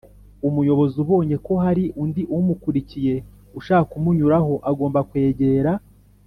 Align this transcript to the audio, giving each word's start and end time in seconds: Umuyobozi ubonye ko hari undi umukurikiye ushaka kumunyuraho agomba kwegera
Umuyobozi 0.47 0.95
ubonye 1.03 1.35
ko 1.45 1.53
hari 1.63 1.83
undi 2.03 2.21
umukurikiye 2.37 3.13
ushaka 3.59 3.87
kumunyuraho 3.91 4.53
agomba 4.69 4.99
kwegera 5.09 5.71